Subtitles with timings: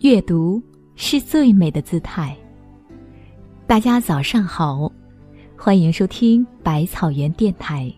[0.00, 0.62] 阅读
[0.94, 2.36] 是最美的姿态。
[3.66, 4.92] 大家早上好，
[5.56, 7.90] 欢迎收听百草园电台，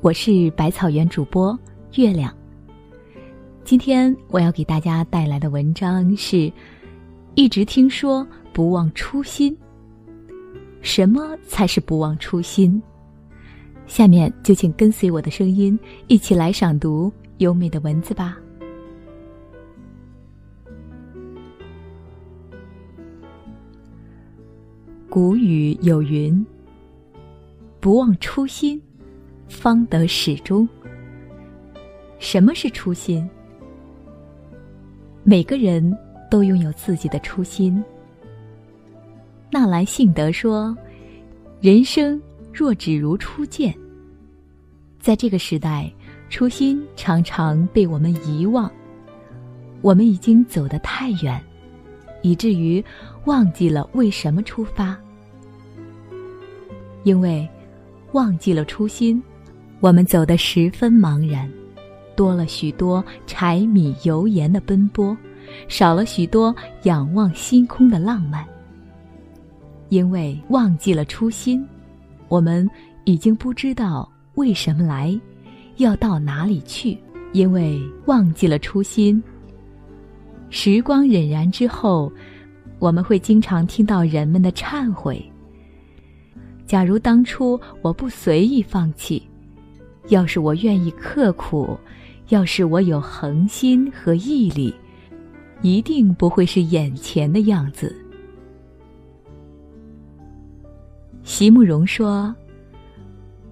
[0.00, 1.56] 我是百草园主播
[1.94, 2.34] 月亮。
[3.64, 6.52] 今天我要给大家带来的文章是：
[7.36, 9.56] 一直听说不忘初心，
[10.82, 12.82] 什么才是不忘初心？
[13.86, 15.78] 下面就请跟随我的声音，
[16.08, 18.36] 一起来赏读优美的文字吧。
[25.20, 26.46] 古语有云
[27.80, 28.80] ：“不忘初心，
[29.48, 30.66] 方得始终。”
[32.20, 33.28] 什么是初心？
[35.24, 35.92] 每个人
[36.30, 37.82] 都拥有自己的初心。
[39.50, 40.72] 纳兰性德说
[41.60, 42.22] ：“人生
[42.52, 43.74] 若只如初见。”
[45.02, 45.92] 在这个时代，
[46.30, 48.70] 初心常常被我们遗忘。
[49.82, 51.42] 我们已经走得太远。
[52.22, 52.84] 以至于
[53.26, 54.96] 忘记了为什么出发，
[57.08, 57.48] 因为
[58.12, 59.22] 忘记了初心，
[59.80, 61.50] 我们走得十分茫然，
[62.14, 65.16] 多了许多柴米油盐的奔波，
[65.68, 68.44] 少了许多仰望星空的浪漫。
[69.88, 71.66] 因为忘记了初心，
[72.28, 72.68] 我们
[73.04, 75.18] 已经不知道为什么来，
[75.78, 76.98] 要到哪里去。
[77.32, 79.22] 因为忘记了初心。
[80.50, 82.12] 时光荏苒之后，
[82.78, 85.22] 我们会经常听到人们的忏悔。
[86.68, 89.22] 假如当初我不随意放弃，
[90.08, 91.74] 要是我愿意刻苦，
[92.28, 94.74] 要是我有恒心和毅力，
[95.62, 97.96] 一定不会是眼前的样子。
[101.22, 102.34] 席慕容说：“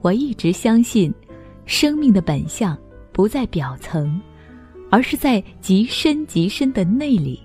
[0.02, 1.12] 我一直相信，
[1.64, 2.76] 生命的本相
[3.12, 4.20] 不在表层。”
[4.88, 7.40] 而是在极深极深的内里。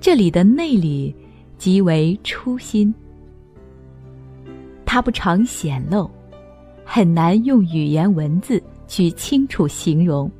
[0.00, 1.14] 这里的内里，
[1.56, 2.94] 即为初心。
[4.94, 6.08] 它不常显露，
[6.84, 10.30] 很难用语言文字去清楚形容，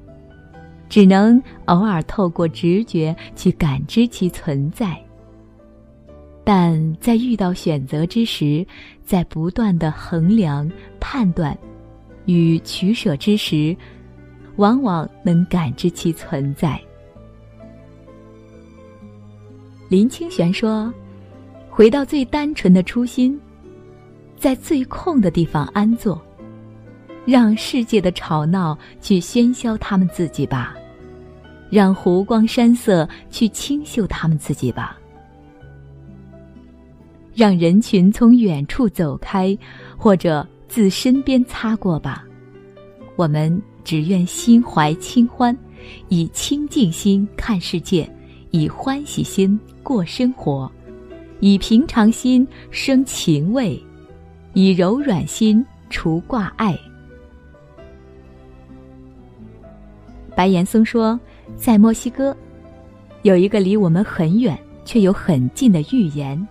[0.88, 4.96] 只能偶尔透过直觉去感知其存在。
[6.44, 8.64] 但在遇到选择之时，
[9.04, 11.58] 在不断的衡量、判断
[12.26, 13.76] 与取舍之时。
[14.54, 16.80] 往往能感知其存在。
[19.88, 20.94] 林清玄说
[21.68, 23.36] ：“回到最单纯的初心，
[24.44, 26.20] 在最空的地方安坐，
[27.24, 30.74] 让世界的吵闹去喧嚣他们自己吧，
[31.70, 34.98] 让湖光山色去清秀他们自己吧，
[37.34, 39.56] 让人群从远处走开，
[39.96, 42.22] 或者自身边擦过吧，
[43.16, 45.56] 我们。”只愿心怀清欢，
[46.08, 48.10] 以清净心看世界，
[48.50, 50.70] 以欢喜心过生活，
[51.40, 53.82] 以平常心生情味，
[54.54, 56.78] 以柔软心除挂碍。
[60.34, 61.20] 白岩松说，
[61.56, 62.34] 在墨西哥，
[63.22, 66.48] 有一个离我们很远却又很近的寓言。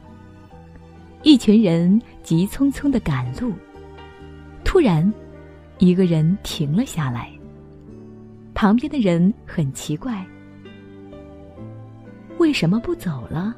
[1.24, 3.52] 一群人急匆匆的赶路，
[4.64, 5.12] 突然。
[5.80, 7.30] 一个人停了下来，
[8.53, 10.24] 旁边的人很奇怪
[12.38, 13.53] ：“为什么不走了？”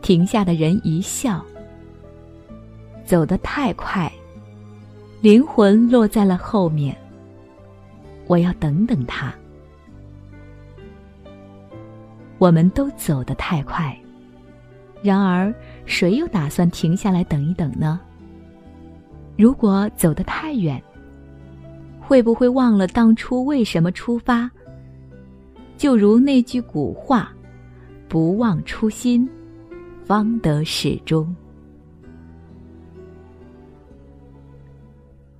[0.00, 1.44] 停下的人一笑
[3.10, 4.08] ：“走得太快，
[5.20, 6.96] 灵魂落在了后面。
[8.28, 9.34] 我要等等他。”
[12.38, 13.98] 我们都走得太快，
[15.02, 15.52] 然而
[15.86, 17.98] 谁又打算停下来等一等呢？
[19.36, 20.80] 如果走得太远，
[22.00, 24.48] 会不会忘了当初为什么出发？
[25.76, 27.32] 就如那句古话
[28.08, 29.28] ：“不忘初心，
[30.04, 31.34] 方得始终。”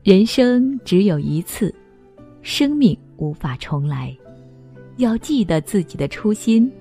[0.02, 1.74] 人生只有一次，
[2.40, 4.16] 生命无法重来，
[4.96, 6.72] 要记得自己的初心，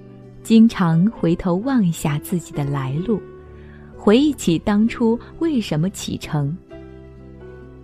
[0.42, 3.22] 经常回头望一下自己的来路，
[3.98, 6.58] 回忆起当初为什么启程。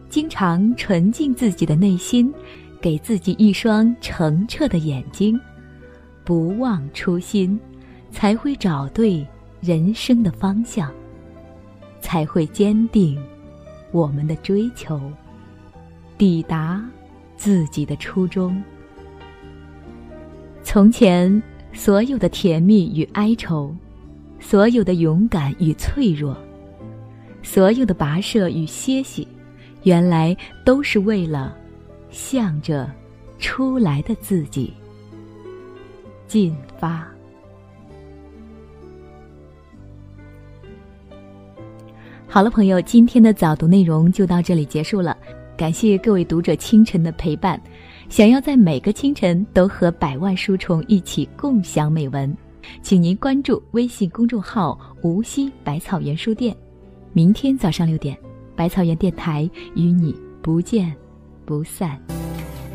[0.07, 2.33] 经常纯净自己的内心，
[2.79, 5.37] 给自己一双澄澈的眼睛，
[6.23, 7.59] 不忘初心，
[8.09, 9.27] 才会找对
[9.59, 10.89] 人生的方向，
[11.99, 13.21] 才会坚定
[13.91, 14.97] 我们的追求，
[16.17, 16.83] 抵达
[17.35, 18.61] 自己的初衷。
[20.63, 21.41] 从前
[21.73, 23.75] 所有的甜蜜与哀愁，
[24.39, 26.35] 所有的勇敢与脆弱，
[27.43, 29.27] 所有的跋涉与歇息。
[29.83, 30.35] 原来
[30.65, 31.55] 都是为了
[32.09, 32.91] 向着
[33.37, 34.73] 出来的自己。
[36.25, 37.07] 进发。
[42.27, 45.15] 好了，朋友，今天的早读内容就到这里结束了。
[45.57, 47.59] 感谢各位读者清晨的陪伴。
[48.09, 52.35] 想要在每个清晨都和百万书虫一起共享美文，
[52.81, 56.55] 请您关注微信公众号“无锡百草园书店”。
[57.13, 58.17] 明天早上六点，
[58.55, 60.93] 百草园电台与你不见
[61.45, 61.99] 不散。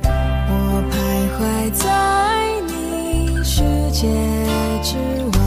[0.03, 0.97] 我徘
[1.37, 3.63] 徊在你世
[3.93, 4.09] 界
[4.83, 4.97] 之
[5.39, 5.40] 外。